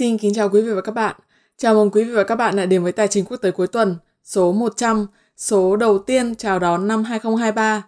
Xin 0.00 0.18
kính 0.18 0.34
chào 0.34 0.48
quý 0.48 0.62
vị 0.62 0.72
và 0.72 0.80
các 0.80 0.92
bạn. 0.92 1.16
Chào 1.56 1.74
mừng 1.74 1.90
quý 1.90 2.04
vị 2.04 2.12
và 2.12 2.24
các 2.24 2.36
bạn 2.36 2.56
đã 2.56 2.66
đến 2.66 2.82
với 2.82 2.92
Tài 2.92 3.08
chính 3.08 3.24
quốc 3.24 3.36
tế 3.36 3.50
cuối 3.50 3.66
tuần 3.66 3.96
số 4.24 4.52
100, 4.52 5.06
số 5.36 5.76
đầu 5.76 5.98
tiên 5.98 6.34
chào 6.34 6.58
đón 6.58 6.88
năm 6.88 7.04
2023. 7.04 7.82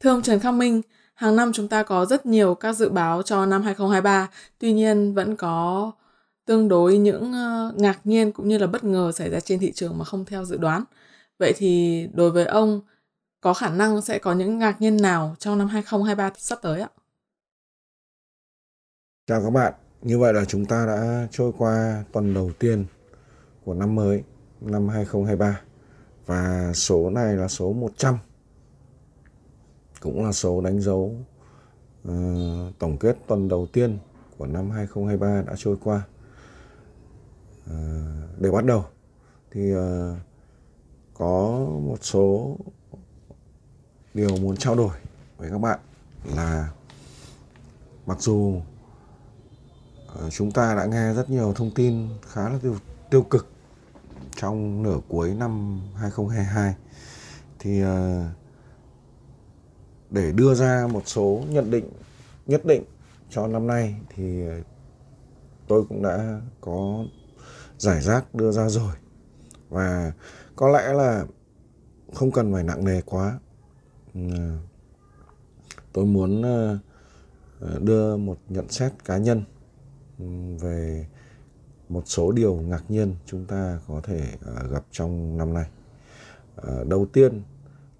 Thưa 0.00 0.10
ông 0.10 0.22
Trần 0.22 0.40
Khắc 0.40 0.54
Minh, 0.54 0.82
hàng 1.14 1.36
năm 1.36 1.52
chúng 1.52 1.68
ta 1.68 1.82
có 1.82 2.04
rất 2.04 2.26
nhiều 2.26 2.54
các 2.54 2.72
dự 2.72 2.88
báo 2.88 3.22
cho 3.22 3.46
năm 3.46 3.62
2023, 3.62 4.28
tuy 4.58 4.72
nhiên 4.72 5.14
vẫn 5.14 5.36
có 5.36 5.92
tương 6.44 6.68
đối 6.68 6.98
những 6.98 7.32
ờ, 7.32 7.72
ngạc 7.76 8.00
nhiên 8.04 8.32
cũng 8.32 8.48
như 8.48 8.58
là 8.58 8.66
bất 8.66 8.84
ngờ 8.84 9.12
xảy 9.12 9.30
ra 9.30 9.40
trên 9.40 9.60
thị 9.60 9.72
trường 9.72 9.98
mà 9.98 10.04
không 10.04 10.24
theo 10.24 10.44
dự 10.44 10.56
đoán. 10.56 10.84
Vậy 11.38 11.52
thì 11.56 12.06
đối 12.12 12.30
với 12.30 12.44
ông 12.44 12.80
có 13.40 13.54
khả 13.54 13.68
năng 13.68 14.02
sẽ 14.02 14.18
có 14.18 14.32
những 14.32 14.58
ngạc 14.58 14.80
nhiên 14.80 14.96
nào 14.96 15.36
trong 15.38 15.58
năm 15.58 15.68
2023 15.68 16.30
sắp 16.38 16.58
tới 16.62 16.80
ạ? 16.80 16.88
Chào 19.26 19.42
các 19.44 19.50
bạn, 19.50 19.72
như 20.02 20.18
vậy 20.18 20.34
là 20.34 20.44
chúng 20.44 20.66
ta 20.66 20.86
đã 20.86 21.28
trôi 21.30 21.52
qua 21.58 22.04
tuần 22.12 22.34
đầu 22.34 22.50
tiên 22.58 22.84
của 23.64 23.74
năm 23.74 23.94
mới, 23.94 24.22
năm 24.60 24.88
2023. 24.88 25.60
Và 26.26 26.72
số 26.74 27.10
này 27.10 27.36
là 27.36 27.48
số 27.48 27.72
100. 27.72 28.18
Cũng 30.00 30.24
là 30.24 30.32
số 30.32 30.60
đánh 30.60 30.80
dấu 30.80 31.14
uh, 32.08 32.12
tổng 32.78 32.96
kết 33.00 33.16
tuần 33.26 33.48
đầu 33.48 33.66
tiên 33.72 33.98
của 34.38 34.46
năm 34.46 34.70
2023 34.70 35.42
đã 35.42 35.54
trôi 35.56 35.76
qua. 35.84 36.02
Uh, 37.70 37.74
để 38.38 38.50
bắt 38.50 38.64
đầu 38.64 38.84
thì 39.50 39.74
uh, 39.74 39.80
có 41.14 41.58
một 41.82 41.98
số 42.00 42.56
điều 44.14 44.36
muốn 44.36 44.56
trao 44.56 44.74
đổi 44.74 44.96
với 45.38 45.50
các 45.50 45.58
bạn 45.58 45.78
là 46.36 46.70
mặc 48.06 48.20
dù 48.20 48.60
Ờ, 50.14 50.30
chúng 50.30 50.52
ta 50.52 50.74
đã 50.74 50.84
nghe 50.84 51.14
rất 51.14 51.30
nhiều 51.30 51.52
thông 51.56 51.70
tin 51.70 52.08
khá 52.28 52.48
là 52.48 52.58
tiêu, 52.62 52.76
tiêu 53.10 53.22
cực 53.22 53.48
trong 54.36 54.82
nửa 54.82 54.98
cuối 55.08 55.34
năm 55.34 55.80
2022 55.94 56.74
thì 57.58 57.80
ờ, 57.80 58.24
để 60.10 60.32
đưa 60.32 60.54
ra 60.54 60.86
một 60.92 61.02
số 61.06 61.42
nhận 61.48 61.70
định 61.70 61.90
nhất 62.46 62.64
định 62.64 62.82
cho 63.30 63.46
năm 63.46 63.66
nay 63.66 63.96
thì 64.16 64.46
ờ, 64.46 64.60
tôi 65.68 65.84
cũng 65.88 66.02
đã 66.02 66.40
có 66.60 67.04
giải 67.78 68.00
rác 68.00 68.34
đưa 68.34 68.52
ra 68.52 68.68
rồi. 68.68 68.92
Và 69.68 70.12
có 70.56 70.68
lẽ 70.68 70.92
là 70.92 71.24
không 72.14 72.30
cần 72.30 72.52
phải 72.52 72.64
nặng 72.64 72.84
nề 72.84 73.00
quá. 73.00 73.38
Tôi 75.92 76.04
muốn 76.04 76.42
đưa 77.80 78.16
một 78.16 78.38
nhận 78.48 78.68
xét 78.68 78.92
cá 79.04 79.16
nhân 79.16 79.44
về 80.60 81.06
một 81.90 82.02
số 82.06 82.32
điều 82.32 82.54
ngạc 82.54 82.84
nhiên 82.88 83.14
chúng 83.26 83.44
ta 83.44 83.80
có 83.88 84.00
thể 84.04 84.20
à, 84.46 84.62
gặp 84.70 84.84
trong 84.90 85.38
năm 85.38 85.54
nay. 85.54 85.66
À, 86.56 86.74
đầu 86.88 87.06
tiên 87.12 87.42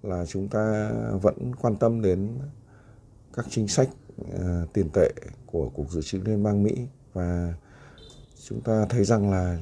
là 0.03 0.25
chúng 0.25 0.47
ta 0.47 0.91
vẫn 1.21 1.55
quan 1.55 1.75
tâm 1.75 2.01
đến 2.01 2.39
các 3.33 3.45
chính 3.49 3.67
sách 3.67 3.89
à, 4.39 4.65
tiền 4.73 4.89
tệ 4.93 5.11
của 5.45 5.69
Cục 5.69 5.91
Dự 5.91 6.01
trữ 6.01 6.19
Liên 6.25 6.43
bang 6.43 6.63
Mỹ 6.63 6.87
và 7.13 7.53
chúng 8.47 8.61
ta 8.61 8.85
thấy 8.89 9.05
rằng 9.05 9.31
là 9.31 9.57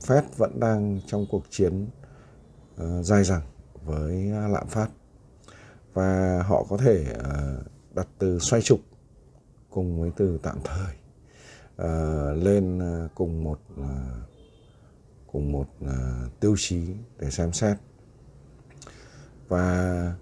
Fed 0.00 0.22
vẫn 0.36 0.60
đang 0.60 1.00
trong 1.06 1.26
cuộc 1.30 1.44
chiến 1.50 1.86
dài 3.02 3.24
dẳng 3.24 3.42
với 3.84 4.14
lạm 4.26 4.66
phát 4.66 4.88
và 5.94 6.42
họ 6.42 6.64
có 6.68 6.76
thể 6.76 7.14
đặt 7.94 8.08
từ 8.18 8.38
xoay 8.38 8.62
trục 8.62 8.80
cùng 9.70 10.00
với 10.00 10.10
từ 10.16 10.38
tạm 10.42 10.58
thời 10.64 10.99
uh, 11.80 12.42
lên 12.42 12.78
ờ, 12.78 13.08
cùng 13.14 13.44
một 13.44 13.60
uh, 13.80 13.86
cùng 15.32 15.52
một 15.52 15.66
uh, 15.84 15.90
tiêu 16.40 16.54
chí 16.58 16.82
để 17.18 17.30
xem 17.30 17.52
xét 17.52 17.76
và 19.48 20.14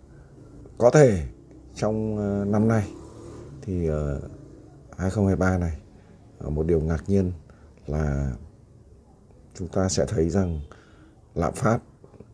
có 0.79 0.91
thể 0.91 1.27
trong 1.75 2.15
uh, 2.15 2.49
năm 2.49 2.69
nay 2.69 2.91
thì 3.63 3.91
uh, 3.91 3.95
2023 4.99 5.59
này 5.59 5.79
uh, 6.47 6.53
một 6.53 6.67
điều 6.67 6.81
ngạc 6.81 7.05
nhiên 7.07 7.33
là 7.87 8.33
chúng 9.55 9.69
ta 9.69 9.89
sẽ 9.89 10.07
thấy 10.09 10.31
rằng 10.31 10.61
lạm 11.35 11.55
phát 11.55 11.79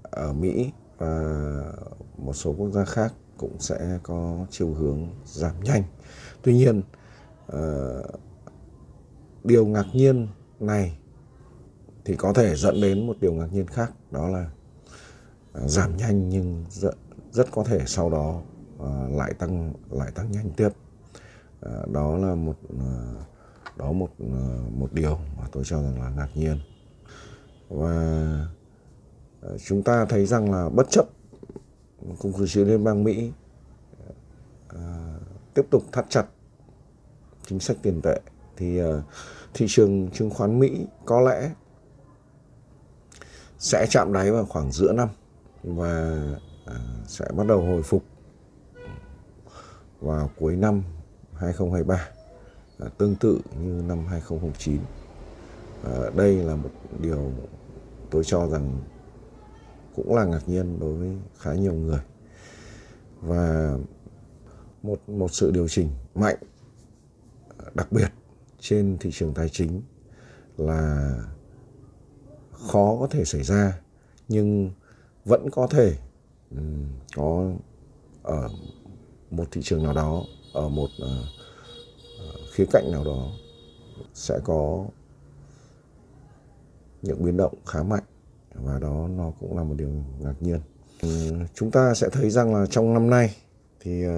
ở 0.03 0.33
Mỹ 0.33 0.71
và 0.99 1.33
một 2.19 2.33
số 2.33 2.55
quốc 2.59 2.71
gia 2.71 2.85
khác 2.85 3.13
cũng 3.39 3.61
sẽ 3.61 3.99
có 4.03 4.47
chiều 4.51 4.75
hướng 4.75 5.09
giảm 5.25 5.61
nhanh. 5.63 5.83
Tuy 6.43 6.55
nhiên 6.55 6.83
uh, 7.53 8.21
điều 9.45 9.67
ngạc 9.67 9.87
nhiên 9.93 10.29
này 10.61 10.99
thì 12.05 12.17
có 12.17 12.33
thể 12.33 12.57
dẫn 12.57 12.81
đến 12.81 13.07
một 13.07 13.17
điều 13.21 13.33
ngạc 13.33 13.53
nhiên 13.53 13.67
khác 13.67 13.93
đó 14.11 14.29
là 14.29 14.51
à, 15.53 15.69
giảm 15.69 15.97
nhanh 15.97 16.29
nhưng 16.29 16.65
rất, 16.71 16.95
rất 17.33 17.51
có 17.51 17.65
thể 17.65 17.81
sau 17.87 18.11
đó 18.11 18.43
uh, 18.77 19.17
lại 19.17 19.35
tăng 19.35 19.73
lại 19.91 20.11
tăng 20.15 20.33
nhanh 20.33 20.51
tiếp. 20.51 20.69
Uh, 20.69 21.91
đó 21.93 22.17
là 22.17 22.35
một 22.35 22.57
uh, 22.75 23.77
đó 23.77 23.93
một 23.93 24.11
uh, 24.23 24.73
một 24.73 24.93
điều 24.93 25.19
mà 25.39 25.49
tôi 25.53 25.65
cho 25.67 25.83
rằng 25.83 26.03
là 26.03 26.11
ngạc 26.11 26.29
nhiên. 26.35 26.59
Và 27.69 28.49
chúng 29.67 29.83
ta 29.83 30.05
thấy 30.05 30.27
rằng 30.27 30.53
là 30.53 30.69
bất 30.69 30.91
chấp 30.91 31.05
cục 32.19 32.37
dự 32.39 32.47
trữ 32.47 32.65
liên 32.65 32.85
bang 32.85 33.05
Mỹ 33.05 33.33
uh, 34.75 34.81
tiếp 35.55 35.67
tục 35.71 35.83
thắt 35.93 36.07
chặt 36.09 36.27
chính 37.47 37.61
sách 37.61 37.77
tiền 37.83 38.01
tệ 38.03 38.21
thì 38.57 38.79
ờ, 38.79 39.03
thị 39.55 39.67
trường 39.69 40.11
chứng 40.11 40.31
khoán 40.31 40.59
Mỹ 40.59 40.87
có 41.05 41.21
lẽ 41.21 41.51
sẽ 43.59 43.87
chạm 43.91 44.13
đáy 44.13 44.31
vào 44.31 44.45
khoảng 44.45 44.73
giữa 44.73 44.93
năm 44.93 45.09
và 45.63 46.17
ờ, 46.65 46.77
sẽ 47.07 47.25
bắt 47.37 47.47
đầu 47.47 47.61
hồi 47.61 47.83
phục 47.83 48.05
vào 50.01 50.31
cuối 50.39 50.57
năm 50.57 50.83
2023 51.35 52.09
ờ, 52.79 52.89
tương 52.99 53.17
tự 53.17 53.41
như 53.61 53.83
năm 53.83 54.07
2009 54.07 54.81
đây 56.17 56.37
là 56.37 56.57
một 56.57 56.71
điều 57.01 57.33
tôi 58.11 58.25
cho 58.25 58.47
rằng 58.49 58.79
cũng 59.97 60.15
là 60.15 60.25
ngạc 60.25 60.49
nhiên 60.49 60.81
đối 60.81 60.95
với 60.95 61.17
khá 61.39 61.53
nhiều 61.53 61.73
người. 61.73 62.01
Và 63.21 63.73
một 64.83 65.09
một 65.09 65.33
sự 65.33 65.51
điều 65.51 65.69
chỉnh 65.69 65.91
mạnh 66.15 66.37
đặc 67.75 67.93
biệt 67.93 68.09
trên 68.65 68.97
thị 69.01 69.11
trường 69.13 69.35
tài 69.35 69.49
chính 69.49 69.83
là 70.57 71.11
khó 72.53 72.97
có 73.01 73.07
thể 73.11 73.25
xảy 73.25 73.43
ra 73.43 73.81
nhưng 74.29 74.71
vẫn 75.25 75.51
có 75.51 75.67
thể 75.67 75.97
um, 76.51 76.89
có 77.17 77.51
ở 78.23 78.49
một 79.31 79.45
thị 79.51 79.61
trường 79.65 79.83
nào 79.83 79.95
đó 79.95 80.23
ở 80.53 80.69
một 80.69 80.89
uh, 81.03 81.27
khía 82.53 82.65
cạnh 82.73 82.93
nào 82.93 83.05
đó 83.05 83.29
sẽ 84.15 84.39
có 84.45 84.87
những 87.03 87.25
biến 87.25 87.37
động 87.37 87.55
khá 87.67 87.83
mạnh 87.83 88.05
và 88.55 88.79
đó 88.79 89.09
nó 89.17 89.33
cũng 89.41 89.57
là 89.57 89.65
một 89.65 89.75
điều 89.79 89.89
ngạc 90.19 90.35
nhiên. 90.41 90.61
Um, 91.03 91.47
chúng 91.55 91.71
ta 91.71 91.95
sẽ 91.95 92.09
thấy 92.13 92.31
rằng 92.31 92.55
là 92.55 92.67
trong 92.71 92.95
năm 92.95 93.11
nay 93.11 93.37
thì 93.81 94.07
uh, 94.07 94.13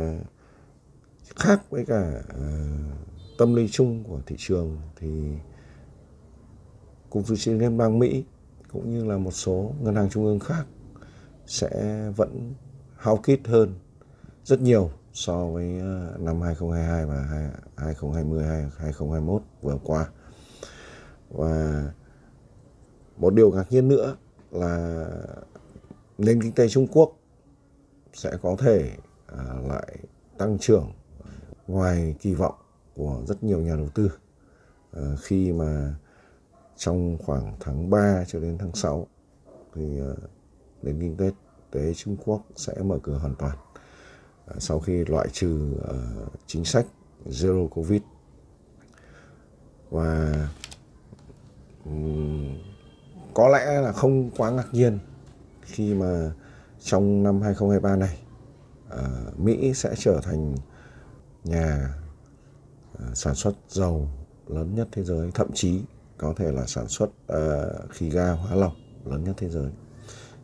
khác 1.36 1.70
với 1.70 1.84
cả 1.86 2.22
uh, 2.28 3.15
tâm 3.38 3.54
lý 3.54 3.68
chung 3.68 4.04
của 4.04 4.20
thị 4.26 4.36
trường 4.38 4.78
thì 4.96 5.08
cục 7.10 7.26
dự 7.26 7.36
trữ 7.36 7.52
liên 7.52 7.76
bang 7.76 7.98
Mỹ 7.98 8.24
cũng 8.72 8.90
như 8.90 9.04
là 9.04 9.18
một 9.18 9.30
số 9.30 9.72
ngân 9.80 9.94
hàng 9.94 10.10
trung 10.10 10.24
ương 10.24 10.40
khác 10.40 10.66
sẽ 11.46 11.70
vẫn 12.16 12.54
hao 12.96 13.16
kít 13.16 13.40
hơn 13.44 13.74
rất 14.44 14.60
nhiều 14.60 14.90
so 15.12 15.46
với 15.46 15.78
ờ, 15.78 16.16
năm 16.18 16.40
2022 16.40 17.06
và 17.06 17.50
2020 17.76 18.44
2021 18.44 19.42
vừa 19.62 19.78
qua. 19.84 20.06
Và 21.30 21.84
một 23.16 23.34
điều 23.34 23.50
ngạc 23.50 23.72
nhiên 23.72 23.88
nữa 23.88 24.16
là 24.50 25.04
nền 26.18 26.42
kinh 26.42 26.52
tế 26.52 26.68
Trung 26.68 26.86
Quốc 26.86 27.16
sẽ 28.12 28.30
có 28.42 28.56
thể 28.58 28.90
ờ, 29.26 29.60
lại 29.68 29.98
tăng 30.38 30.58
trưởng 30.58 30.92
ngoài 31.66 32.14
kỳ 32.20 32.34
vọng 32.34 32.54
của 32.96 33.22
rất 33.26 33.44
nhiều 33.44 33.60
nhà 33.60 33.76
đầu 33.76 33.88
tư. 33.94 34.10
Ờ, 34.92 35.16
khi 35.22 35.52
mà 35.52 35.94
trong 36.76 37.18
khoảng 37.26 37.56
tháng 37.60 37.90
3 37.90 38.24
cho 38.26 38.40
đến 38.40 38.58
tháng 38.58 38.74
6 38.74 39.06
thì 39.74 39.98
ờ, 39.98 40.16
nền 40.82 41.00
kinh 41.00 41.16
tế 41.16 41.30
tế 41.70 41.94
Trung 41.94 42.16
Quốc 42.24 42.42
sẽ 42.56 42.74
mở 42.84 42.98
cửa 43.02 43.18
hoàn 43.18 43.34
toàn. 43.34 43.56
Ờ, 44.46 44.56
sau 44.58 44.80
khi 44.80 45.04
loại 45.04 45.28
trừ 45.32 45.72
chính 46.46 46.64
sách 46.64 46.86
zero 47.26 47.68
covid 47.68 48.02
và 49.90 50.34
có 53.34 53.48
lẽ 53.48 53.80
là 53.80 53.92
không 53.92 54.30
quá 54.30 54.50
ngạc 54.50 54.68
nhiên 54.72 54.98
khi 55.62 55.94
mà 55.94 56.32
trong 56.80 57.22
năm 57.22 57.40
2023 57.42 57.96
này 57.96 58.18
Mỹ 59.36 59.74
sẽ 59.74 59.94
trở 59.96 60.20
thành 60.22 60.54
nhà 61.44 61.94
sản 63.14 63.34
xuất 63.34 63.54
dầu 63.68 64.08
lớn 64.46 64.74
nhất 64.74 64.88
thế 64.92 65.04
giới 65.04 65.30
thậm 65.34 65.48
chí 65.54 65.82
có 66.18 66.34
thể 66.36 66.52
là 66.52 66.66
sản 66.66 66.88
xuất 66.88 67.06
uh, 67.06 67.90
khí 67.90 68.10
ga 68.10 68.30
hóa 68.32 68.54
lỏng 68.54 68.74
lớn 69.04 69.24
nhất 69.24 69.34
thế 69.38 69.48
giới 69.48 69.70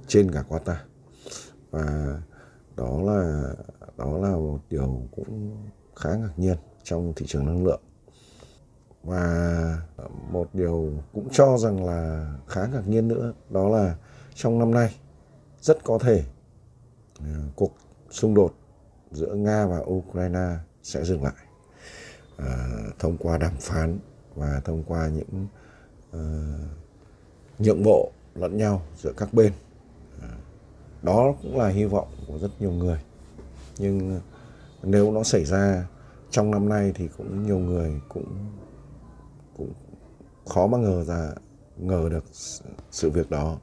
trên 0.07 0.31
cả 0.31 0.45
Qatar. 0.49 0.77
Và 1.71 2.19
đó 2.77 3.01
là 3.03 3.43
đó 3.97 4.19
là 4.19 4.31
một 4.31 4.59
điều 4.71 5.03
cũng 5.17 5.57
khá 5.97 6.15
ngạc 6.15 6.33
nhiên 6.39 6.57
trong 6.83 7.13
thị 7.17 7.27
trường 7.29 7.47
năng 7.47 7.65
lượng. 7.65 7.81
Và 9.03 9.79
một 10.31 10.49
điều 10.53 10.93
cũng 11.13 11.29
cho 11.33 11.59
rằng 11.59 11.85
là 11.85 12.33
khá 12.49 12.67
ngạc 12.67 12.89
nhiên 12.89 13.09
nữa 13.09 13.33
đó 13.51 13.69
là 13.69 13.97
trong 14.35 14.59
năm 14.59 14.71
nay 14.71 14.97
rất 15.61 15.85
có 15.85 15.99
thể 15.99 16.25
ờ, 17.19 17.27
cuộc 17.57 17.73
xung 18.11 18.35
đột 18.35 18.55
giữa 19.11 19.35
Nga 19.35 19.67
và 19.67 19.79
Ukraine 19.85 20.57
sẽ 20.83 21.05
dừng 21.05 21.23
lại. 21.23 21.52
Ờ, 22.37 22.93
thông 22.99 23.17
qua 23.17 23.39
đàm 23.39 23.57
phán 23.61 23.99
và 24.35 24.61
thông 24.65 24.85
qua 24.85 25.09
những 25.09 25.47
uh, 26.17 26.69
nhượng 27.59 27.83
bộ 27.83 28.13
lẫn 28.35 28.57
nhau 28.57 28.83
giữa 28.97 29.13
các 29.17 29.35
bên. 29.35 29.53
Ờ, 30.21 30.29
đó 31.03 31.35
cũng 31.43 31.59
là 31.59 31.69
hy 31.69 31.85
vọng 31.85 32.09
của 32.27 32.39
rất 32.39 32.51
nhiều 32.61 32.71
người. 32.71 33.01
Nhưng 33.79 34.21
nếu 34.83 35.13
nó 35.13 35.23
xảy 35.23 35.45
ra 35.45 35.87
trong 36.31 36.51
năm 36.51 36.69
nay 36.69 36.93
thì 36.95 37.09
cũng 37.17 37.47
nhiều 37.47 37.59
người 37.59 38.01
cũng 38.09 38.51
cũng 39.57 39.73
khó 40.47 40.67
mà 40.67 40.79
ngờ 40.79 41.05
ra 41.05 41.31
ngờ 41.77 42.09
được 42.11 42.25
sự 42.91 43.11
việc 43.11 43.31
đó. 43.31 43.59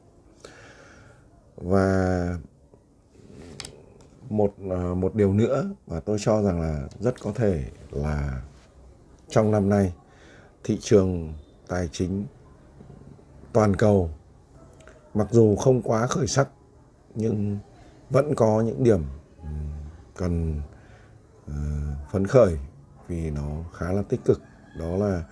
Và 1.56 2.38
một 4.30 4.60
một 4.96 5.16
điều 5.16 5.34
nữa 5.34 5.70
mà 5.88 6.00
tôi 6.00 6.18
cho 6.22 6.42
rằng 6.42 6.62
là 6.62 6.88
rất 7.00 7.22
có 7.22 7.32
thể 7.36 7.66
là 7.92 8.42
trong 9.30 9.52
năm 9.52 9.70
nay 9.70 9.94
thị 10.64 10.78
trường 10.82 11.34
tài 11.68 11.90
chính 11.92 12.26
toàn 13.54 13.76
cầu 13.76 14.10
mặc 15.14 15.28
dù 15.32 15.56
không 15.56 15.82
quá 15.82 16.08
khởi 16.08 16.28
sắc 16.28 16.50
nhưng 17.16 17.60
vẫn 18.10 18.36
có 18.36 18.62
những 18.62 18.84
điểm 18.84 19.04
cần 20.16 20.62
uh, 21.46 22.12
phấn 22.12 22.28
khởi 22.28 22.58
vì 23.08 23.32
nó 23.32 23.64
khá 23.74 23.92
là 23.92 24.02
tích 24.10 24.20
cực. 24.26 24.42
Đó 24.80 24.98
là 24.98 25.24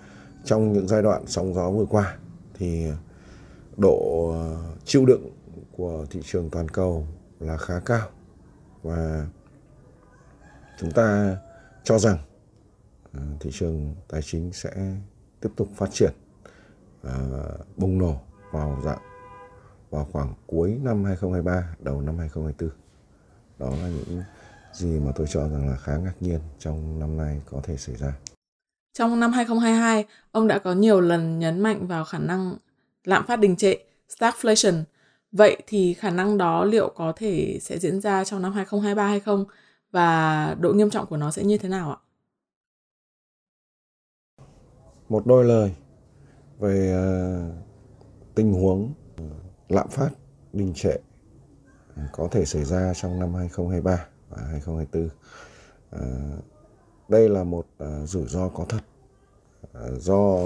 trong 0.46 0.74
những 0.74 0.88
giai 0.88 1.02
đoạn 1.02 1.28
sóng 1.28 1.54
gió 1.54 1.70
vừa 1.70 1.86
qua 1.86 2.18
thì 2.54 2.88
độ 3.78 4.30
ờ, 4.34 4.58
chịu 4.86 5.06
đựng 5.06 5.30
của 5.78 6.06
thị 6.10 6.22
trường 6.24 6.50
toàn 6.50 6.70
cầu 6.70 7.08
là 7.40 7.58
khá 7.58 7.80
cao. 7.80 8.08
Và 8.84 9.28
chúng 10.80 10.92
ta 10.92 11.38
cho 11.84 12.00
rằng 12.00 12.18
À, 13.13 13.21
thị 13.39 13.50
trường 13.54 13.95
tài 14.07 14.21
chính 14.21 14.54
sẽ 14.54 14.95
tiếp 15.42 15.50
tục 15.56 15.68
phát 15.75 15.89
triển 15.92 16.12
à, 17.04 17.15
bùng 17.77 17.98
nổ 17.98 18.21
vào 18.51 18.81
dạng 18.86 19.01
vào 19.89 20.07
khoảng 20.12 20.33
cuối 20.48 20.80
năm 20.83 21.04
2023 21.04 21.75
đầu 21.80 22.01
năm 22.01 22.18
2024 22.18 22.69
đó 23.59 23.69
là 23.69 23.89
những 23.89 24.24
gì 24.74 25.00
mà 25.00 25.12
tôi 25.15 25.27
cho 25.30 25.50
rằng 25.50 25.69
là 25.69 25.75
khá 25.75 25.98
ngạc 25.98 26.13
nhiên 26.19 26.39
trong 26.59 27.00
năm 27.00 27.18
nay 27.18 27.42
có 27.51 27.62
thể 27.63 27.77
xảy 27.77 27.95
ra. 27.95 28.13
Trong 28.94 29.19
năm 29.19 29.31
2022, 29.31 30.06
ông 30.31 30.48
đã 30.48 30.60
có 30.60 30.74
nhiều 30.74 31.01
lần 31.01 31.39
nhấn 31.39 31.60
mạnh 31.60 31.88
vào 31.88 32.03
khả 32.03 32.19
năng 32.19 32.56
lạm 33.03 33.25
phát 33.27 33.36
đình 33.36 33.56
trệ, 33.56 33.75
stagflation. 34.10 34.83
Vậy 35.31 35.57
thì 35.68 35.94
khả 35.94 36.10
năng 36.10 36.38
đó 36.38 36.63
liệu 36.63 36.89
có 36.95 37.13
thể 37.15 37.60
sẽ 37.62 37.80
diễn 37.80 38.01
ra 38.01 38.24
trong 38.24 38.42
năm 38.42 38.53
2023 38.53 39.07
hay 39.07 39.19
không? 39.19 39.45
Và 39.92 40.56
độ 40.60 40.74
nghiêm 40.74 40.89
trọng 40.89 41.06
của 41.06 41.18
nó 41.18 41.31
sẽ 41.31 41.44
như 41.44 41.57
thế 41.57 41.69
nào 41.69 41.92
ạ? 41.92 41.98
Một 45.09 45.25
đôi 45.25 45.45
lời 45.45 45.75
về 46.59 46.92
ờ, 46.92 47.50
tình 48.36 48.54
huống 48.54 48.94
ờ, 49.18 49.24
lạm 49.69 49.89
phát 49.89 50.09
đình 50.54 50.74
trệ 50.75 50.95
ờ, 51.95 52.04
có 52.12 52.27
thể 52.31 52.45
xảy 52.45 52.63
ra 52.65 52.94
trong 52.94 53.19
năm 53.19 53.33
2023 53.33 54.06
và 54.30 54.38
2024. 54.42 55.09
À, 55.92 56.01
đây 57.07 57.30
là 57.30 57.44
một 57.44 57.65
à, 57.77 58.06
rủi 58.06 58.27
ro 58.27 58.50
có 58.50 58.65
thật 58.69 58.81
à, 59.74 59.81
do 60.00 60.38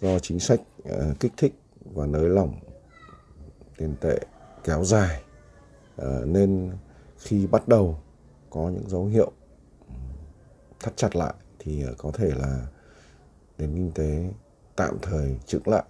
do 0.00 0.18
chính 0.18 0.40
sách 0.40 0.60
à, 0.84 1.14
kích 1.20 1.32
thích 1.36 1.54
và 1.94 2.06
nới 2.06 2.28
lỏng 2.28 2.54
tiền 3.76 3.94
tệ 4.00 4.18
kéo 4.64 4.84
dài 4.84 5.22
à, 5.96 6.20
nên 6.26 6.72
khi 7.18 7.46
bắt 7.46 7.68
đầu 7.68 7.98
có 8.50 8.68
những 8.68 8.88
dấu 8.88 9.04
hiệu 9.04 9.32
thắt 10.80 10.96
chặt 10.96 11.16
lại 11.16 11.34
thì 11.58 11.84
có 11.98 12.10
thể 12.14 12.30
là 12.36 12.66
nền 13.58 13.74
kinh 13.74 13.90
tế 13.94 14.30
tạm 14.76 14.98
thời 15.02 15.36
chững 15.46 15.68
lại. 15.68 15.84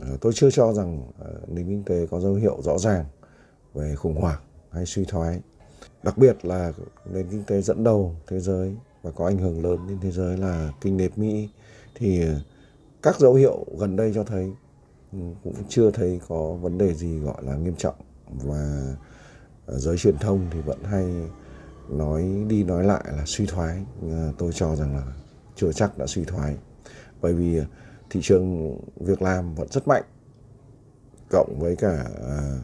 Ờ, 0.00 0.16
tôi 0.20 0.32
chưa 0.34 0.50
cho 0.50 0.72
rằng 0.72 1.02
ờ, 1.18 1.40
nền 1.48 1.66
kinh 1.66 1.84
tế 1.84 2.06
có 2.06 2.20
dấu 2.20 2.34
hiệu 2.34 2.62
rõ 2.62 2.78
ràng 2.78 3.04
về 3.74 3.94
khủng 3.94 4.20
hoảng 4.20 4.40
hay 4.70 4.86
suy 4.86 5.04
thoái. 5.04 5.40
Đặc 6.02 6.18
biệt 6.18 6.44
là 6.44 6.72
nền 7.12 7.28
kinh 7.30 7.44
tế 7.44 7.62
dẫn 7.62 7.84
đầu 7.84 8.16
thế 8.26 8.40
giới 8.40 8.76
và 9.02 9.10
có 9.10 9.26
ảnh 9.26 9.38
hưởng 9.38 9.64
lớn 9.64 9.78
đến 9.88 9.98
thế 10.00 10.10
giới 10.10 10.36
là 10.36 10.72
kinh 10.80 10.98
tế 10.98 11.08
Mỹ 11.16 11.48
thì 11.94 12.22
ờ, 12.22 12.40
các 13.02 13.20
dấu 13.20 13.34
hiệu 13.34 13.66
gần 13.78 13.96
đây 13.96 14.12
cho 14.14 14.24
thấy 14.24 14.52
ừ, 15.12 15.18
cũng 15.44 15.54
chưa 15.68 15.90
thấy 15.90 16.20
có 16.28 16.52
vấn 16.52 16.78
đề 16.78 16.94
gì 16.94 17.18
gọi 17.18 17.44
là 17.44 17.56
nghiêm 17.56 17.74
trọng. 17.76 17.94
Và 18.30 18.94
giới 19.66 19.98
truyền 19.98 20.18
thông 20.18 20.46
thì 20.50 20.60
vẫn 20.60 20.78
hay 20.84 21.06
nói 21.88 22.44
đi 22.48 22.64
nói 22.64 22.84
lại 22.84 23.04
là 23.16 23.22
suy 23.26 23.46
thoái. 23.46 23.84
Tôi 24.38 24.52
cho 24.54 24.76
rằng 24.76 24.96
là 24.96 25.02
chưa 25.56 25.72
chắc 25.72 25.98
đã 25.98 26.06
suy 26.06 26.24
thoái 26.24 26.56
bởi 27.20 27.34
vì 27.34 27.58
ờ, 27.58 27.64
thị 28.10 28.20
trường 28.22 28.78
việc 28.96 29.22
làm 29.22 29.54
vẫn 29.54 29.68
rất 29.70 29.88
mạnh, 29.88 30.02
cộng 31.30 31.58
với 31.58 31.76
cả 31.76 32.04
ờ, 32.20 32.58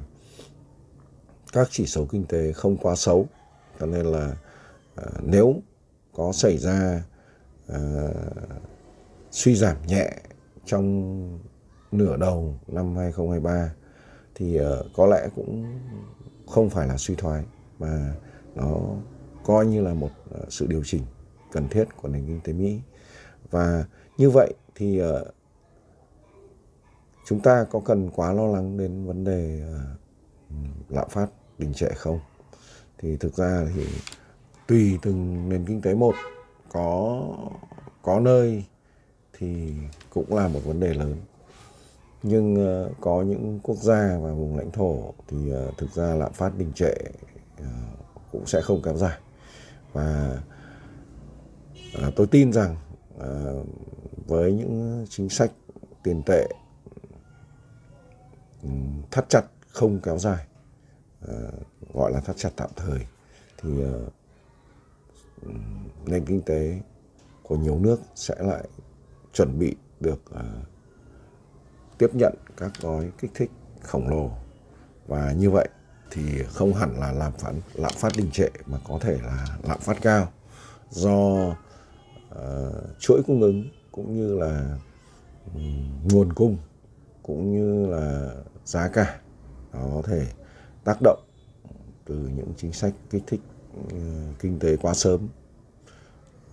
các 1.52 1.68
chỉ 1.70 1.86
số 1.86 2.06
kinh 2.10 2.24
tế 2.24 2.52
không 2.52 2.76
quá 2.76 2.94
xấu. 2.96 3.26
Cho 3.80 3.86
nên 3.86 4.06
là 4.06 4.36
ờ, 4.94 5.10
nếu 5.22 5.54
có 6.12 6.32
xảy 6.32 6.58
ra 6.58 7.02
suy 9.30 9.56
giảm 9.56 9.76
nhẹ 9.86 10.10
trong 10.64 11.38
nửa 11.92 12.16
đầu 12.16 12.54
năm 12.66 12.96
2023 12.96 13.74
thì 14.34 14.58
có 14.96 15.06
lẽ 15.06 15.28
cũng 15.36 15.78
không 16.46 16.70
phải 16.70 16.88
là 16.88 16.96
suy 16.96 17.14
thoái, 17.14 17.44
mà 17.78 18.14
nó 18.54 18.80
coi 19.44 19.66
như 19.66 19.82
là 19.82 19.94
một 19.94 20.10
sự 20.48 20.66
điều 20.66 20.82
chỉnh 20.84 21.02
cần 21.52 21.68
thiết 21.68 21.84
của 21.96 22.08
nền 22.08 22.26
kinh 22.26 22.40
tế 22.44 22.52
Mỹ. 22.52 22.80
Và 23.50 23.84
như 24.18 24.30
vậy 24.30 24.54
thì 24.74 24.98
ờ, 24.98 25.24
chúng 27.26 27.40
ta 27.40 27.64
có 27.70 27.80
cần 27.80 28.10
quá 28.10 28.32
lo 28.32 28.46
lắng 28.46 28.76
đến 28.76 29.04
vấn 29.06 29.24
đề 29.24 29.60
ờ, 29.72 29.80
lạm 30.88 31.08
phát 31.08 31.26
đình 31.58 31.72
trệ 31.74 31.88
không? 31.96 32.20
Thì 32.98 33.16
thực 33.16 33.34
ra 33.34 33.66
thì 33.74 33.86
tùy 34.66 34.98
từng 35.02 35.48
nền 35.48 35.64
kinh 35.66 35.80
tế 35.80 35.94
một, 35.94 36.14
có 36.72 37.20
có 38.02 38.20
nơi 38.20 38.64
thì 39.32 39.72
cũng 40.10 40.34
là 40.34 40.48
một 40.48 40.60
vấn 40.64 40.80
đề 40.80 40.94
lớn. 40.94 41.16
Nhưng 42.22 42.54
ờ, 42.54 42.90
có 43.00 43.22
những 43.22 43.60
quốc 43.62 43.76
gia 43.76 44.18
và 44.18 44.32
vùng 44.32 44.56
lãnh 44.56 44.70
thổ 44.70 45.14
thì 45.28 45.52
thực 45.78 45.90
ra 45.90 46.14
lạm 46.14 46.32
phát 46.32 46.58
đình 46.58 46.72
trệ 46.74 46.94
cũng 48.32 48.46
sẽ 48.46 48.60
không 48.60 48.82
kéo 48.82 48.96
dài. 48.96 49.18
Và 49.92 50.38
tôi 52.16 52.26
tin 52.26 52.52
rằng 52.52 52.76
Ờ, 53.18 53.64
với 54.26 54.52
những 54.52 55.06
chính 55.10 55.28
sách 55.28 55.50
tiền 56.02 56.22
tệ 56.26 56.48
ừ, 58.62 58.68
thắt 59.10 59.24
chặt, 59.28 59.42
không 59.68 60.00
kéo 60.00 60.18
dài 60.18 60.46
ờ, 61.20 61.50
gọi 61.94 62.12
là 62.12 62.20
thắt 62.20 62.36
chặt 62.36 62.50
tạm 62.56 62.70
thời, 62.76 63.06
thì 63.58 63.82
ờ, 63.82 64.06
ừ, 65.42 65.50
nền 66.06 66.24
kinh 66.24 66.42
tế 66.42 66.80
của 67.42 67.56
nhiều 67.56 67.78
nước 67.78 68.00
sẽ 68.14 68.34
lại 68.38 68.68
chuẩn 69.32 69.58
bị 69.58 69.76
được 70.00 70.20
tiếp 71.98 72.10
nhận 72.14 72.34
các 72.56 72.72
gói 72.80 73.12
kích 73.18 73.30
thích 73.34 73.50
khổng 73.82 74.08
lồ. 74.08 74.30
Và 75.06 75.32
như 75.32 75.50
vậy 75.50 75.68
thì 76.10 76.42
không 76.42 76.74
hẳn 76.74 77.00
là 77.00 77.12
làm 77.12 77.32
phản, 77.32 77.60
lạm 77.74 77.92
phát 77.96 78.12
đình 78.16 78.30
trệ 78.30 78.48
mà 78.66 78.78
có 78.88 78.98
thể 79.00 79.18
là 79.22 79.46
lạm 79.62 79.78
phát 79.80 79.96
cao 80.02 80.32
do 80.90 81.56
uh, 82.38 82.98
chuỗi 82.98 83.22
cung 83.26 83.42
ứng 83.42 83.68
cũng 83.92 84.16
như 84.16 84.38
là 84.38 84.78
um, 85.54 86.08
nguồn 86.08 86.32
cung 86.32 86.56
cũng 87.22 87.52
như 87.52 87.86
là 87.86 88.34
giá 88.64 88.88
cả 88.88 89.20
nó 89.72 89.80
có 89.94 90.02
thể 90.02 90.26
tác 90.84 90.98
động 91.02 91.24
từ 92.04 92.14
những 92.14 92.52
chính 92.56 92.72
sách 92.72 92.94
kích 93.10 93.22
thích 93.26 93.40
uh, 93.80 94.38
kinh 94.38 94.58
tế 94.58 94.76
quá 94.76 94.94
sớm. 94.94 95.28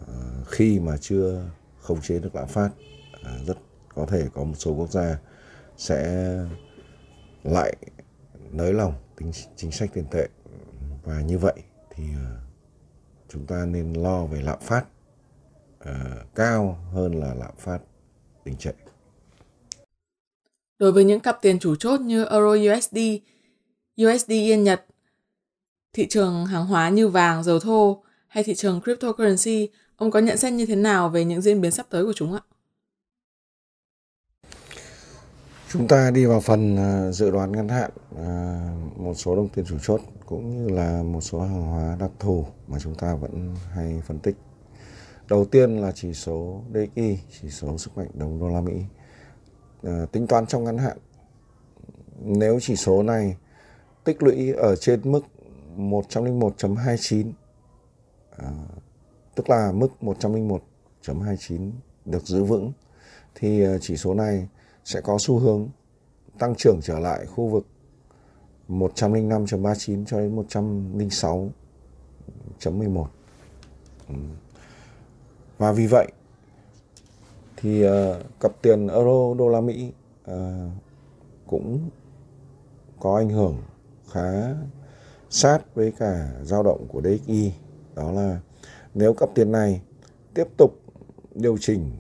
Uh, 0.02 0.48
khi 0.48 0.80
mà 0.80 0.98
chưa 0.98 1.46
khống 1.80 2.02
chế 2.02 2.20
được 2.20 2.36
lạm 2.36 2.48
phát 2.48 2.70
uh, 3.14 3.48
rất 3.48 3.58
có 3.96 4.06
thể 4.06 4.28
có 4.34 4.44
một 4.44 4.56
số 4.58 4.74
quốc 4.74 4.92
gia 4.92 5.20
sẽ 5.78 6.38
lại 7.44 7.76
nới 8.52 8.74
lỏng 8.74 8.94
tính 9.18 9.32
chính 9.56 9.72
sách 9.72 9.90
tiền 9.94 10.06
tệ. 10.12 10.28
Và 11.04 11.22
như 11.22 11.38
vậy 11.38 11.54
thì 11.90 12.04
ờ, 12.16 12.38
chúng 13.30 13.46
ta 13.46 13.66
nên 13.66 13.94
lo 13.94 14.26
về 14.26 14.42
lạm 14.42 14.60
phát 14.62 14.86
uh, 15.82 16.36
cao 16.36 16.78
hơn 16.94 17.20
là 17.20 17.34
lạm 17.34 17.56
phát 17.58 17.80
đình 18.46 18.56
trệ 18.58 18.72
Đối 20.80 20.92
với 20.92 21.04
những 21.04 21.20
cặp 21.20 21.38
tiền 21.42 21.60
chủ 21.60 21.76
chốt 21.76 22.02
như 22.02 22.26
Euro 22.26 22.76
USD, 22.76 22.98
USD 24.04 24.32
Yên 24.32 24.64
Nhật, 24.64 24.86
thị 25.94 26.08
trường 26.10 26.46
hàng 26.46 26.66
hóa 26.66 26.90
như 26.90 27.08
vàng, 27.08 27.44
dầu 27.44 27.60
thô 27.60 28.04
hay 28.28 28.44
thị 28.44 28.56
trường 28.56 28.82
cryptocurrency, 28.82 29.70
ông 29.96 30.12
có 30.12 30.20
nhận 30.20 30.38
xét 30.38 30.54
như 30.54 30.66
thế 30.66 30.76
nào 30.76 31.10
về 31.10 31.26
những 31.26 31.42
diễn 31.42 31.62
biến 31.62 31.72
sắp 31.72 31.86
tới 31.90 32.06
của 32.06 32.14
chúng 32.16 32.34
ạ? 32.34 32.42
Chúng 35.70 35.88
ta 35.88 36.12
đi 36.12 36.26
vào 36.26 36.42
phần 36.42 36.76
ờ, 36.78 37.12
dự 37.12 37.32
đoán 37.32 37.52
ngắn 37.52 37.70
hạn 37.70 37.92
ờ, 38.16 38.24
một 38.98 39.14
số 39.14 39.36
đồng 39.36 39.50
tiền 39.50 39.66
chủ 39.66 39.78
chốt 39.82 40.02
cũng 40.26 40.50
như 40.50 40.74
là 40.76 41.04
một 41.04 41.22
số 41.22 41.40
hàng 41.40 41.62
hóa 41.62 41.98
đặc 42.00 42.12
thù 42.20 42.46
mà 42.68 42.80
chúng 42.80 42.96
ta 42.96 43.16
vẫn 43.16 43.56
hay 43.74 44.02
phân 44.08 44.20
tích. 44.20 44.36
Đầu 45.32 45.46
tiên 45.46 45.78
là 45.78 45.92
chỉ 45.92 46.14
số 46.14 46.62
DXY, 46.74 47.20
chỉ 47.42 47.50
số 47.50 47.78
sức 47.78 47.98
mạnh 47.98 48.08
đồng 48.14 48.40
đô 48.40 48.50
la 48.50 48.62
Mỹ. 48.62 48.82
À, 49.84 50.06
tính 50.12 50.28
toán 50.28 50.46
trong 50.46 50.64
ngắn 50.64 50.78
hạn, 50.78 50.98
nếu 52.20 52.60
chỉ 52.62 52.76
số 52.76 53.04
này 53.04 53.38
tích 54.04 54.24
lũy 54.24 54.54
ở 54.54 54.76
trên 54.76 55.12
mức 55.12 55.22
101.29, 55.78 57.32
à, 58.38 58.52
tức 59.36 59.50
là 59.50 59.72
mức 59.72 59.88
101.29 60.02 61.72
được 62.06 62.26
giữ 62.26 62.44
vững, 62.44 62.72
thì 63.36 63.64
à, 63.64 63.78
chỉ 63.82 63.98
số 63.98 64.14
này 64.14 64.48
sẽ 64.86 65.02
có 65.02 65.18
xu 65.20 65.40
hướng 65.40 65.70
tăng 66.40 66.56
trưởng 66.56 66.80
trở 66.84 67.00
lại 67.00 67.26
khu 67.26 67.48
vực 67.48 67.68
105.39 68.70 70.06
cho 70.06 70.20
đến 70.20 70.36
106.11. 70.36 73.06
Và 75.62 75.72
vì 75.72 75.88
vậy 75.88 76.08
thì 77.58 77.88
uh, 77.88 77.92
cặp 78.40 78.52
tiền 78.62 78.88
euro 78.88 79.34
đô 79.38 79.50
la 79.50 79.62
Mỹ 79.62 79.92
uh, 80.32 80.36
cũng 81.48 81.90
có 83.00 83.16
ảnh 83.16 83.30
hưởng 83.30 83.58
khá 84.12 84.56
sát 85.30 85.76
với 85.76 85.92
cả 85.92 86.32
dao 86.44 86.64
động 86.64 86.86
của 86.88 87.02
DXY 87.02 87.54
đó 87.96 88.12
là 88.12 88.40
nếu 88.94 89.14
cặp 89.14 89.30
tiền 89.36 89.52
này 89.52 89.82
tiếp 90.34 90.48
tục 90.58 90.80
điều 91.36 91.58
chỉnh 91.58 91.92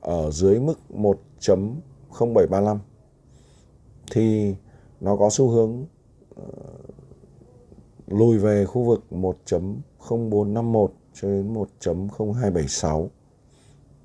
ở 0.00 0.30
dưới 0.30 0.60
mức 0.60 0.78
1.0735 0.90 2.78
thì 4.12 4.54
nó 5.00 5.16
có 5.16 5.30
xu 5.30 5.48
hướng 5.48 5.86
uh, 6.40 6.46
lùi 8.06 8.38
về 8.38 8.64
khu 8.64 8.84
vực 8.84 9.04
1.0451 9.10 10.88
cho 11.14 11.28
đến 11.28 11.54
1.0276 11.80 13.08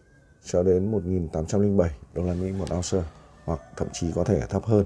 cho 0.44 0.62
đến 0.62 0.92
1.807 0.92 1.88
đô 2.14 2.22
la 2.22 2.34
Mỹ 2.34 2.52
một 2.52 2.74
ounce 2.74 3.02
hoặc 3.44 3.60
thậm 3.76 3.88
chí 3.92 4.12
có 4.14 4.24
thể 4.24 4.40
thấp 4.40 4.64
hơn 4.64 4.84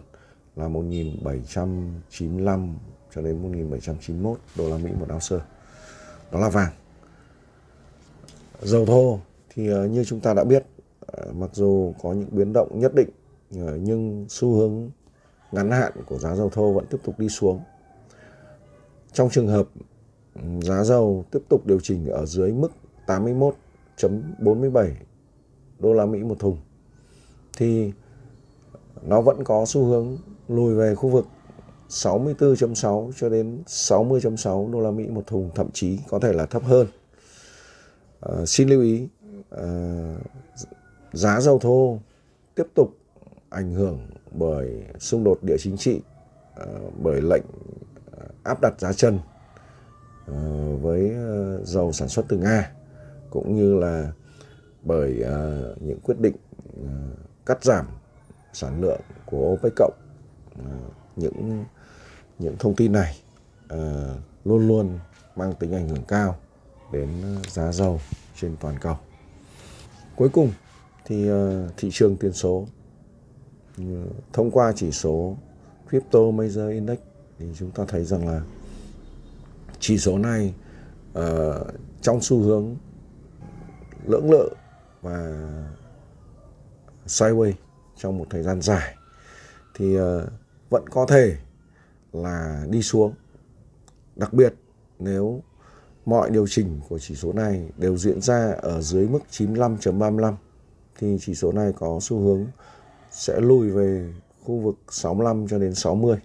là 0.57 0.69
1.795 0.69 2.75
cho 3.15 3.23
đến 3.23 3.71
1.791 3.71 4.35
đô 4.57 4.69
la 4.69 4.77
Mỹ 4.77 4.91
một 4.99 5.07
ounce. 5.13 5.37
Đó 6.33 6.41
là 6.41 6.49
vàng. 6.49 6.73
Dầu 8.63 8.87
thô 8.87 9.19
thì 9.55 9.69
ờ, 9.69 9.87
như 9.87 10.05
chúng 10.05 10.21
ta 10.21 10.35
đã 10.35 10.45
biết 10.45 10.65
ờ, 11.01 11.33
mặc 11.33 11.51
dù 11.53 11.95
có 12.03 12.13
những 12.13 12.29
biến 12.31 12.53
động 12.53 12.81
nhất 12.81 12.95
định 12.95 13.09
ờ, 13.55 13.77
nhưng 13.77 14.27
xu 14.29 14.55
hướng 14.55 14.91
ngắn 15.53 15.71
hạn 15.71 15.93
của 16.07 16.19
giá 16.19 16.35
dầu 16.35 16.51
thô 16.51 16.73
vẫn 16.73 16.87
tiếp 16.91 16.99
tục 17.05 17.19
đi 17.19 17.29
xuống. 17.29 17.61
Trong 19.13 19.31
trường 19.31 19.49
hợp 19.49 19.69
ừ, 20.35 20.43
giá 20.63 20.85
dầu 20.85 21.25
tiếp 21.31 21.41
tục 21.49 21.67
điều 21.67 21.81
chỉnh 21.81 22.07
ở 22.07 22.27
dưới 22.27 22.53
mức 22.53 22.73
81.47 23.07 24.91
đô 25.79 25.93
la 25.93 26.07
Mỹ 26.07 26.19
một 26.19 26.39
thùng 26.39 26.59
thì 27.57 27.93
nó 29.03 29.21
vẫn 29.21 29.45
có 29.45 29.65
xu 29.67 29.85
hướng 29.85 30.19
lùi 30.49 30.75
về 30.75 30.95
khu 30.95 31.09
vực 31.09 31.27
64.6 31.89 33.13
cho 33.17 33.29
đến 33.29 33.63
60.6 33.67 34.73
đô 34.73 34.81
la 34.81 34.91
Mỹ 34.91 35.07
một 35.07 35.27
thùng 35.27 35.51
thậm 35.55 35.71
chí 35.73 35.99
có 36.09 36.19
thể 36.19 36.33
là 36.33 36.47
thấp 36.47 36.63
hơn. 36.65 36.87
À, 38.21 38.47
xin 38.47 38.69
lưu 38.69 38.83
ý 38.83 39.09
à, 39.51 39.67
giá 41.13 41.41
dầu 41.41 41.59
thô 41.59 41.99
tiếp 42.55 42.67
tục 42.75 42.95
ảnh 43.49 43.75
hưởng 43.75 44.01
bởi 44.33 44.83
xung 44.99 45.25
đột 45.25 45.43
địa 45.43 45.57
chính 45.59 45.77
trị 45.77 46.01
à, 46.57 46.67
bởi 47.03 47.23
lệnh 47.23 47.45
áp 48.43 48.59
đặt 48.63 48.81
giá 48.81 48.93
trần 48.93 49.19
à, 50.27 50.37
với 50.81 51.13
dầu 51.65 51.93
sản 51.93 52.09
xuất 52.09 52.27
từ 52.29 52.39
Nga 52.39 52.73
cũng 53.31 53.57
như 53.57 53.75
là 53.75 54.13
bởi 54.87 55.23
uh, 55.23 55.83
những 55.83 56.01
quyết 56.03 56.21
định 56.21 56.37
uh, 56.81 56.87
cắt 57.47 57.65
giảm 57.65 57.87
sản 58.53 58.81
lượng 58.81 59.01
của 59.27 59.53
OPEC 59.53 59.73
cộng 59.77 59.93
uh, 60.59 60.93
những 61.17 61.65
những 62.39 62.57
thông 62.59 62.75
tin 62.75 62.93
này 62.93 63.17
uh, 63.75 63.79
luôn 64.45 64.69
luôn 64.69 64.99
mang 65.37 65.55
tính 65.55 65.73
ảnh 65.73 65.89
hưởng 65.89 66.05
cao 66.09 66.37
đến 66.93 67.09
giá 67.49 67.73
dầu 67.73 68.01
trên 68.41 68.57
toàn 68.61 68.79
cầu. 68.81 68.97
Cuối 70.17 70.29
cùng 70.29 70.53
thì 71.05 71.33
uh, 71.33 71.37
thị 71.77 71.89
trường 71.93 72.17
tiền 72.17 72.33
số 72.33 72.67
uh, 73.83 73.87
thông 74.33 74.51
qua 74.51 74.73
chỉ 74.77 74.93
số 74.93 75.37
Crypto 75.89 76.19
Major 76.19 76.71
Index 76.71 76.99
thì 77.39 77.47
chúng 77.59 77.71
ta 77.71 77.85
thấy 77.89 78.05
rằng 78.05 78.29
là 78.29 78.43
chỉ 79.81 79.99
số 79.99 80.19
này 80.19 80.55
uh, 81.19 81.25
trong 82.01 82.21
xu 82.21 82.39
hướng 82.39 82.77
lưỡng 84.07 84.31
lự 84.31 84.49
và 85.03 85.49
sideways 87.07 87.53
trong 87.97 88.19
một 88.19 88.27
thời 88.31 88.43
gian 88.43 88.63
dài, 88.63 88.95
thì 89.75 89.97
ờ, 89.97 90.29
vẫn 90.71 90.89
có 90.89 91.07
thể 91.07 91.37
là 92.13 92.65
đi 92.71 92.83
xuống 92.83 93.15
Đặc 94.17 94.33
biệt, 94.33 94.55
nếu 94.99 95.43
mọi 96.07 96.31
điều 96.31 96.47
chỉnh 96.47 96.81
của 96.89 96.99
chỉ 96.99 97.15
số 97.15 97.33
này 97.33 97.71
đều 97.77 97.97
diễn 97.97 98.21
ra 98.21 98.53
ở 98.53 98.81
dưới 98.81 99.09
mức 99.09 99.19
95.35 99.31 100.35
thì 100.99 101.17
chỉ 101.21 101.35
số 101.35 101.53
này 101.53 101.73
có 101.79 101.99
xu 102.03 102.19
hướng 102.19 102.47
sẽ 103.11 103.41
lùi 103.41 103.71
về 103.71 104.13
khu 104.45 104.59
vực 104.59 104.77
65 104.89 105.49
cho 105.49 105.59
đến 105.59 105.75
60. 105.75 106.17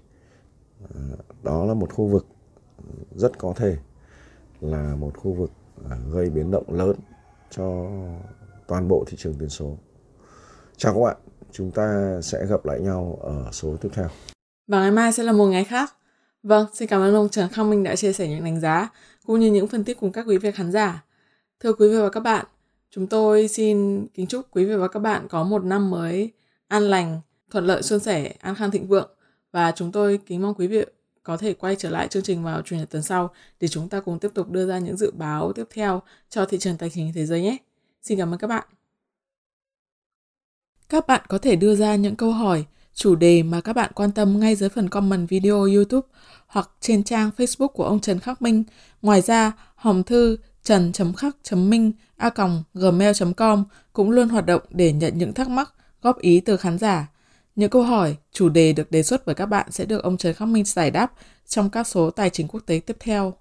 Ờ, 0.94 1.02
đó 1.44 1.66
là 1.66 1.74
một 1.74 1.94
khu 1.94 2.08
vực 2.08 2.26
rất 3.16 3.38
có 3.38 3.54
thể 3.56 3.78
là 4.62 4.96
một 4.96 5.12
khu 5.18 5.34
vực 5.34 5.52
ờ, 5.90 5.98
gây 6.12 6.30
biến 6.30 6.52
động 6.52 6.74
lớn 6.74 6.96
cho 7.50 7.90
toàn 8.72 8.88
bộ 8.88 9.04
thị 9.08 9.18
trường 9.20 9.34
tiền 9.40 9.50
số. 9.50 9.78
Chào 10.78 10.94
các 10.94 11.00
bạn, 11.00 11.18
chúng 11.52 11.72
ta 11.72 12.20
sẽ 12.24 12.46
gặp 12.46 12.66
lại 12.66 12.80
nhau 12.80 13.20
ở 13.22 13.50
số 13.52 13.78
tiếp 13.82 13.90
theo. 13.94 14.08
Và 14.68 14.80
ngày 14.80 14.92
mai 14.92 15.14
sẽ 15.14 15.24
là 15.24 15.32
một 15.32 15.46
ngày 15.46 15.64
khác. 15.64 15.94
Vâng, 16.44 16.68
xin 16.74 16.88
cảm 16.88 17.02
ơn 17.02 17.16
ông 17.16 17.30
Trần 17.30 17.50
Khang 17.50 17.70
Minh 17.70 17.84
đã 17.84 17.96
chia 17.96 18.14
sẻ 18.14 18.28
những 18.28 18.44
đánh 18.44 18.60
giá 18.60 18.90
cũng 19.26 19.40
như 19.40 19.52
những 19.52 19.68
phân 19.68 19.84
tích 19.84 20.00
cùng 20.00 20.12
các 20.12 20.26
quý 20.28 20.38
vị 20.38 20.52
khán 20.52 20.72
giả. 20.72 21.06
Thưa 21.60 21.74
quý 21.74 21.90
vị 21.90 21.98
và 21.98 22.10
các 22.10 22.20
bạn, 22.20 22.46
chúng 22.92 23.08
tôi 23.08 23.48
xin 23.48 24.08
kính 24.08 24.28
chúc 24.28 24.46
quý 24.52 24.66
vị 24.66 24.76
và 24.76 24.88
các 24.88 25.00
bạn 25.00 25.28
có 25.28 25.44
một 25.44 25.64
năm 25.64 25.92
mới 25.92 26.32
an 26.68 26.84
lành, 26.84 27.22
thuận 27.50 27.66
lợi 27.66 27.84
suôn 27.84 28.00
sẻ, 28.00 28.34
an 28.40 28.56
khang 28.56 28.72
thịnh 28.72 28.88
vượng 28.88 29.10
và 29.52 29.72
chúng 29.76 29.92
tôi 29.92 30.20
kính 30.26 30.42
mong 30.42 30.54
quý 30.54 30.68
vị 30.68 30.86
có 31.24 31.38
thể 31.38 31.54
quay 31.54 31.76
trở 31.76 31.90
lại 31.90 32.08
chương 32.08 32.24
trình 32.24 32.44
vào 32.44 32.62
chủ 32.62 32.76
nhật 32.76 32.90
tuần 32.90 33.04
sau 33.04 33.30
để 33.60 33.68
chúng 33.68 33.90
ta 33.90 34.00
cùng 34.00 34.20
tiếp 34.20 34.32
tục 34.34 34.50
đưa 34.50 34.68
ra 34.68 34.80
những 34.80 34.98
dự 34.98 35.12
báo 35.12 35.54
tiếp 35.54 35.68
theo 35.74 36.02
cho 36.30 36.46
thị 36.46 36.58
trường 36.58 36.78
tài 36.78 36.90
chính 36.90 37.12
thế 37.16 37.26
giới 37.26 37.42
nhé. 37.42 37.58
Xin 38.02 38.18
cảm 38.18 38.34
ơn 38.34 38.38
các 38.40 38.48
bạn. 38.48 38.68
Các 40.90 41.08
bạn 41.08 41.22
có 41.28 41.38
thể 41.38 41.56
đưa 41.56 41.76
ra 41.76 41.96
những 41.96 42.16
câu 42.16 42.32
hỏi, 42.32 42.66
chủ 42.94 43.16
đề 43.16 43.44
mà 43.44 43.62
các 43.62 43.74
bạn 43.74 43.92
quan 43.96 44.12
tâm 44.12 44.40
ngay 44.40 44.56
dưới 44.56 44.70
phần 44.70 44.90
comment 44.90 45.30
video 45.30 45.64
YouTube 45.64 46.08
hoặc 46.48 46.70
trên 46.80 47.04
trang 47.04 47.30
Facebook 47.38 47.68
của 47.68 47.84
ông 47.86 48.00
Trần 48.00 48.20
Khắc 48.20 48.42
Minh. 48.42 48.64
Ngoài 49.02 49.22
ra, 49.22 49.52
hòm 49.76 50.04
thư 50.04 50.38
trần.khắc.minh 50.64 51.92
a 52.18 52.32
gmail.com 52.74 53.64
cũng 53.94 54.12
luôn 54.12 54.30
hoạt 54.30 54.46
động 54.46 54.62
để 54.70 54.94
nhận 54.94 55.18
những 55.18 55.34
thắc 55.34 55.50
mắc, 55.50 55.74
góp 56.02 56.20
ý 56.20 56.40
từ 56.40 56.58
khán 56.58 56.78
giả. 56.78 57.08
Những 57.56 57.70
câu 57.70 57.84
hỏi, 57.84 58.16
chủ 58.32 58.50
đề 58.50 58.74
được 58.74 58.92
đề 58.92 59.04
xuất 59.04 59.26
bởi 59.26 59.36
các 59.36 59.46
bạn 59.46 59.72
sẽ 59.72 59.86
được 59.86 60.04
ông 60.04 60.18
Trần 60.18 60.34
Khắc 60.34 60.48
Minh 60.48 60.66
giải 60.66 60.92
đáp 60.92 61.14
trong 61.48 61.70
các 61.70 61.88
số 61.88 62.10
tài 62.10 62.30
chính 62.30 62.48
quốc 62.48 62.64
tế 62.66 62.82
tiếp 62.86 62.98
theo. 63.00 63.34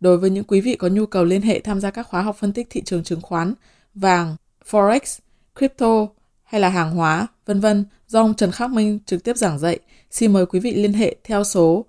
Đối 0.00 0.18
với 0.18 0.30
những 0.30 0.44
quý 0.44 0.60
vị 0.60 0.74
có 0.76 0.88
nhu 0.88 1.06
cầu 1.06 1.24
liên 1.24 1.42
hệ 1.42 1.60
tham 1.60 1.80
gia 1.80 1.90
các 1.90 2.06
khóa 2.06 2.22
học 2.22 2.36
phân 2.36 2.52
tích 2.52 2.66
thị 2.70 2.82
trường 2.84 3.04
chứng 3.04 3.20
khoán, 3.20 3.54
vàng, 3.94 4.36
forex, 4.70 5.18
crypto 5.56 6.06
hay 6.44 6.60
là 6.60 6.68
hàng 6.68 6.90
hóa, 6.90 7.26
vân 7.46 7.60
vân. 7.60 7.84
Do 8.06 8.20
ông 8.20 8.34
Trần 8.34 8.52
Khắc 8.52 8.70
Minh 8.70 8.98
trực 9.06 9.24
tiếp 9.24 9.36
giảng 9.36 9.58
dạy, 9.58 9.78
xin 10.10 10.32
mời 10.32 10.46
quý 10.46 10.60
vị 10.60 10.74
liên 10.74 10.92
hệ 10.92 11.16
theo 11.24 11.44
số 11.44 11.84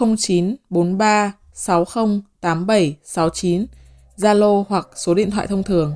0943 0.00 1.32
60 3.02 3.76
Zalo 4.16 4.64
hoặc 4.68 4.88
số 4.96 5.14
điện 5.14 5.30
thoại 5.30 5.46
thông 5.46 5.62
thường. 5.62 5.94